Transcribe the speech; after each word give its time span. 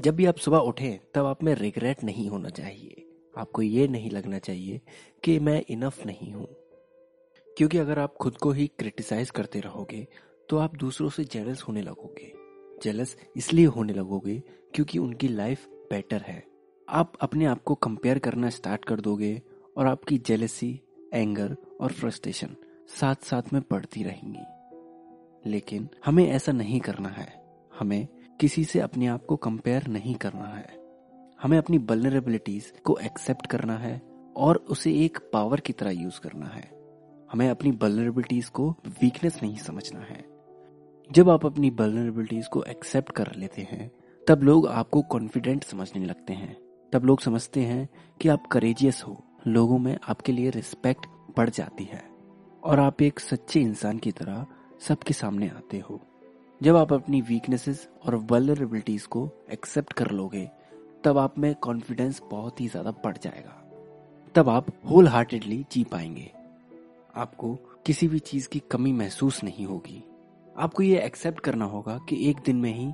जब 0.00 0.14
भी 0.14 0.26
आप 0.26 0.36
सुबह 0.36 0.58
उठें, 0.58 0.98
तब 1.14 1.24
आप 1.24 1.42
में 1.42 1.54
रिग्रेट 1.54 2.04
नहीं 2.04 2.28
होना 2.28 2.48
चाहिए। 2.48 3.06
आपको 3.38 3.62
ये 3.62 3.88
नहीं 3.88 4.10
लगना 4.10 4.38
चाहिए 4.38 4.80
कि 5.24 5.38
मैं 5.38 5.64
इनफ 5.68 6.06
नहीं 6.06 6.32
हूँ। 6.32 6.46
क्योंकि 7.58 7.78
अगर 7.78 7.98
आप 7.98 8.14
खुद 8.14 8.36
को 8.36 8.50
ही 8.50 8.66
क्रिटिसाइज 8.66 9.30
करते 9.30 9.60
रहोगे 9.60 10.06
तो 10.48 10.58
आप 10.58 10.76
दूसरों 10.76 11.08
से 11.08 11.24
जेलस 11.24 11.62
होने 11.62 11.82
लगोगे। 11.82 12.32
जेलस 12.82 13.16
इसलिए 13.36 13.66
होने 13.66 13.92
लगोगे 13.92 14.42
क्योंकि 14.74 14.98
उनकी 14.98 15.28
लाइफ 15.28 15.66
बेटर 15.66 16.20
है। 16.20 16.44
आप 16.88 17.12
अपने 17.20 17.44
आप 17.44 17.62
को 17.62 17.74
कंपेयर 17.74 18.18
करना 18.18 18.50
स्टार्ट 18.50 18.84
कर 18.84 19.00
दोगे 19.00 19.42
और 19.76 19.86
आपकी 19.86 20.18
जेलसी 20.18 20.80
एंगर 21.14 21.56
और 21.80 21.92
फ्रस्ट्रेशन 21.92 22.56
साथ 23.00 23.14
साथ 23.14 23.42
में 23.52 23.62
बढ़ती 23.70 24.02
रहेंगी। 24.02 25.50
लेकिन 25.50 25.88
हमें 26.04 26.28
ऐसा 26.28 26.52
नहीं 26.52 26.80
करना 26.80 27.08
है। 27.08 27.44
हमें 27.78 28.08
किसी 28.40 28.64
से 28.64 28.80
अपने 28.80 29.06
आप 29.06 29.24
को 29.24 29.36
कंपेयर 29.36 29.86
नहीं 29.86 30.14
करना 30.14 30.46
है। 30.46 30.84
हमें 31.42 31.58
अपनी 31.58 31.78
बलनरेबिलिटीज 31.78 32.72
को 32.84 32.96
एक्सेप्ट 32.96 33.46
करना 33.46 33.78
है 33.78 34.02
और 34.36 34.56
उसे 34.56 34.92
एक 35.04 35.18
पावर 35.32 35.60
की 35.60 35.72
तरह 35.72 35.90
यूज़ 35.90 36.20
करना 36.20 36.46
है। 36.46 36.70
हमें 37.32 37.50
अपनी 37.50 37.72
बलनरेबिलिटीज 37.72 38.48
को 38.48 38.70
वीकनेस 38.86 39.42
नहीं 39.42 39.56
समझना 39.56 40.00
है। 40.00 40.24
जब 41.12 41.30
आप 41.30 41.46
अपनी 41.46 41.70
बलनरेबिलिटीज 41.70 42.46
को 42.46 42.62
एक्सेप्ट 42.62 43.12
कर 43.12 43.32
लेते 43.36 43.62
हैं, 43.62 43.90
तब 44.28 44.42
लोग 44.42 44.66
आपको 44.66 45.02
कॉन्फिडेंट 45.02 45.64
समझने 45.64 46.04
लगते 46.04 46.32
हैं। 46.32 46.56
तब 46.92 47.04
लोग 47.04 47.20
समझते 47.20 47.60
हैं 47.60 47.88
कि 48.20 48.28
आप 48.28 48.46
करेजियस 48.46 49.04
हो। 49.08 49.24
लोगों 49.46 49.78
में 49.78 49.98
आपके 50.08 50.32
लिए 50.32 50.50
रिस्पेक्ट 50.50 51.06
बढ़ 51.36 51.50
जाती 51.50 51.84
है 51.84 52.04
और 52.64 52.80
आप 52.80 53.02
एक 53.02 53.20
सच्चे 53.20 53.60
इंसान 53.60 53.98
की 53.98 54.12
तरह 54.12 54.46
सबके 54.80 55.14
सामने 55.14 55.48
आते 55.48 55.78
हो। 55.78 56.13
जब 56.62 56.76
आप 56.76 56.92
अपनी 56.92 57.20
वीकनेसेस 57.20 57.88
और 58.06 58.14
वल्नरेबिलिटीज 58.14 59.06
को 59.06 59.30
एक्सेप्ट 59.50 59.92
कर 59.92 60.10
लोगे, 60.10 60.50
तब 61.04 61.18
आप 61.18 61.38
में 61.38 61.54
कॉन्फिडेंस 61.54 62.22
बहुत 62.30 62.60
ही 62.60 62.68
ज़्यादा 62.68 62.90
बढ़ 62.90 63.16
जाएगा। 63.16 63.60
तब 64.34 64.48
आप 64.48 64.66
होल 64.90 65.08
हार्टेडली 65.08 65.66
जी 65.72 65.84
पाएँगे। 65.84 66.30
आपको 67.14 67.54
किसी 67.86 68.08
भी 68.08 68.18
चीज़ 68.18 68.48
की 68.48 68.58
कमी 68.58 68.92
महसूस 68.92 69.44
नहीं 69.44 69.66
होगी। 69.66 70.04
आपको 70.56 70.82
ये 70.82 71.00
एक्सेप्ट 71.00 71.40
करना 71.40 71.64
होगा 71.64 71.98
कि 72.08 72.30
एक 72.30 72.36
दिन 72.38 72.56
में 72.56 72.74
ही 72.74 72.92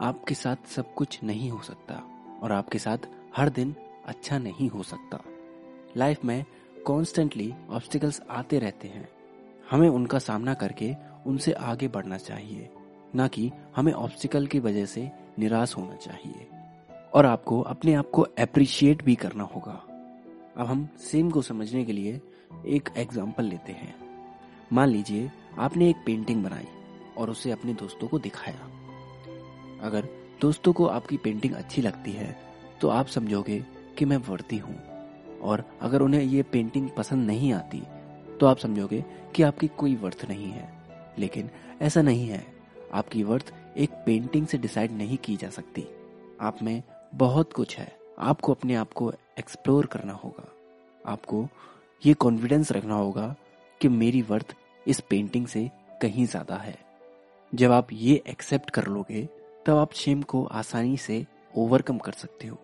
आपके 0.00 0.34
साथ 0.34 0.68
सब 0.68 0.94
कुछ 0.94 1.22
नहीं 1.24 1.50
हो 1.50 1.62
सकता 1.62 2.02
और 2.42 2.52
आपके 2.52 2.78
साथ 2.78 2.98
हर 3.36 3.48
दिन 3.48 3.74
अच्छा 4.06 4.38
नहीं 4.38 4.68
हो 4.68 4.82
सकता। 4.82 5.20
लाइफ 5.96 6.24
में 6.24 6.44
कॉन्स्टेंटली 6.86 7.54
ऑब्स्टिकल्स 7.70 8.22
आते 8.30 8.58
रहते 8.58 8.88
हैं। 8.88 9.08
हमें 9.70 9.88
उनका 9.88 10.18
सामना 10.18 10.54
करके 10.54 10.94
उनसे 11.26 11.52
आगे 11.52 11.88
बढ़ना 11.88 12.16
चाहिए। 12.16 12.70
ना 13.14 13.26
कि 13.28 13.50
हमें 13.76 13.92
ऑब्स्टिकल 13.92 14.46
की 14.46 14.58
वजह 14.58 14.84
से 14.84 15.10
निराश 15.38 15.76
होना 15.76 15.94
चाहिए। 15.96 16.48
और 17.14 17.26
आपको, 17.26 17.60
अपने 17.60 17.94
आप 17.94 18.10
को 18.10 18.22
अप्रिशिएट 18.22 19.04
भी 19.04 19.14
करना 19.14 19.44
होगा। 19.44 19.72
अब 20.56 20.66
हम 20.66 20.88
सेम 21.00 21.30
को 21.30 21.42
समझने 21.42 21.84
के 21.84 21.92
लिए 21.92 22.20
एक 22.66 22.88
एग्ज़ाम्पल 22.96 23.44
लेते 23.44 23.72
हैं। 23.72 23.94
मान 24.72 24.88
लीजिए, 24.88 25.30
आपने 25.58 25.88
एक 25.90 25.96
पेंटिंग 26.06 26.42
बनाई 26.44 26.66
और 27.16 27.30
उसे 27.30 27.50
अपने 27.50 27.74
दोस्तों 27.74 28.08
को 28.08 28.18
दिखाया। 28.18 28.68
अगर 29.82 30.08
दोस्तों 30.40 30.72
को 30.72 30.86
आपकी 30.86 31.16
पेंटिंग 31.16 31.54
अच्छी 31.54 31.82
लगती 31.82 32.12
है 32.12 32.36
तो 32.80 32.88
आप 32.88 33.06
समझोगे 33.06 33.64
कि 33.98 34.04
मैं 34.04 34.16
वर्ती 34.28 34.56
हूँ। 34.56 34.76
और 35.40 35.64
अगर 35.80 36.02
उन्हें 36.02 36.22
ये 36.22 36.42
पेंटिंग 36.42 36.88
पसंद 36.90 37.26
नहीं 37.26 37.52
आती 37.52 37.82
तो 38.40 38.46
आप 38.46 38.58
समझोगे 38.58 39.04
कि 39.34 39.42
आपकी 39.42 39.66
कोई 39.68 39.94
वर्थ 39.96 40.24
नहीं 40.28 40.50
है। 40.50 40.68
लेकिन 41.18 41.50
ऐसा 41.82 42.02
नहीं 42.02 42.28
है। 42.28 42.44
आपकी 42.92 43.22
वर्थ 43.22 43.52
एक 43.76 43.90
पेंटिंग 44.06 44.46
से 44.46 44.58
डिसाइड 44.58 44.92
नहीं 44.92 45.16
की 45.16 45.36
जा 45.36 45.48
सकती। 45.50 45.86
आप 46.40 46.62
में 46.62 46.82
बहुत 47.14 47.52
कुछ 47.52 47.76
है। 47.78 47.92
आपको 48.18 48.52
अपने 48.52 48.74
आप 48.74 48.92
को 48.92 49.12
एक्सप्लोर 49.38 49.86
करना 49.86 50.12
होगा। 50.14 50.46
आपको 51.04 51.46
ये 52.02 52.14
कॉन्फिडेंस 52.14 52.72
रखना 52.72 52.94
होगा 52.94 53.34
कि 53.80 53.88
मेरी 53.88 54.22
वर्थ 54.22 54.54
इस 54.86 55.00
पेंटिंग 55.00 55.46
से 55.46 55.70
कहीं 56.02 56.26
ज़्यादा 56.26 56.56
है। 56.56 56.76
जब 57.52 57.72
आप 57.72 57.92
ये 57.92 58.22
एक्सेप्ट 58.28 58.70
कर 58.70 58.86
लोगे, 58.86 59.28
तब 59.66 59.76
आप 59.76 59.92
शेम 59.92 60.22
को 60.22 60.44
आसानी 60.44 60.96
से 60.96 61.24
ओवरकम 61.54 61.98
कर 61.98 62.12
सकते 62.12 62.48
हो। 62.48 62.58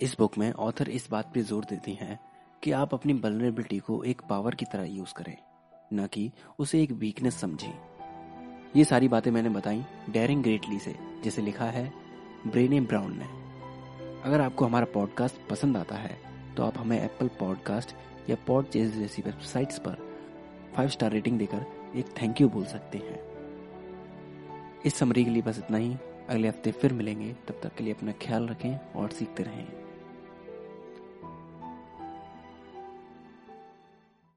इस 0.00 0.16
बुक 0.18 0.38
में 0.38 0.52
ऑथर 0.52 0.88
इस 0.88 1.08
बात 1.10 1.30
पे 1.34 1.42
ज़ोर 1.42 1.64
देती 1.64 1.94
हैं 1.94 2.18
कि 2.62 2.72
आप 2.72 2.94
अपनी 2.94 3.12
वलरेबिलिटी 3.14 3.78
को 3.78 4.02
एक 4.04 4.22
पावर 4.30 4.54
की 4.54 4.64
तरह 4.64 4.84
यूज़ 4.86 5.14
करें, 5.14 5.36
न 5.92 6.06
कि 6.06 6.30
उसे 6.58 6.82
एक 6.82 6.92
वीकनेस 6.92 7.40
समझें। 7.40 7.72
ये 8.76 8.84
सारी 8.84 9.08
बातें 9.08 9.30
मैंने 9.30 9.48
बताई 9.48 9.84
डेरिंग 10.10 10.42
ग्रेटली 10.42 10.78
से, 10.78 10.94
जिसे 11.24 11.42
लिखा 11.42 11.64
है 11.64 11.92
ब्रेने 12.46 12.80
ब्राउन 12.80 13.16
ने। 13.18 13.24
अगर 14.24 14.40
आपको 14.40 14.64
हमारा 14.64 14.86
पॉडकास्ट 14.94 15.36
पसंद 15.50 15.76
आता 15.76 15.94
है 15.94 16.18
तो 16.56 16.62
आप 16.62 16.78
हमें 16.78 17.04
एप्पल 17.04 17.28
पॉडकास्ट 17.28 17.94
या 18.30 18.36
पॉड 18.46 18.68
चेज 18.68 18.96
जैसी 18.96 19.22
वेबसाइट्स 19.22 19.78
पर 19.78 19.96
फाइव 20.76 20.88
स्टार 20.88 21.10
रेटिंग 21.10 21.38
देकर 21.38 21.66
एक 21.96 22.14
थैंक 22.22 22.40
यू 22.40 22.48
बोल 22.48 22.64
सकते 22.64 22.98
हैं। 22.98 23.18
इस 24.86 24.94
समरी 24.94 25.24
के 25.24 25.30
लिए 25.30 25.42
बस 25.42 25.58
इतना 25.58 25.78
ही। 25.78 25.96
अगले 26.28 26.48
हफ़्ते 26.48 26.72
फिर 26.72 26.92
मिलेंगे। 26.92 27.32
तब 27.48 27.60
तक 27.62 27.74
के 27.74 27.84
लिए 27.84 27.92
अपना 27.92 28.12
ख्याल 28.12 28.48
रखें 28.48 28.78
और 28.96 29.10
सीखते 29.10 29.42
रहें। 29.42 29.79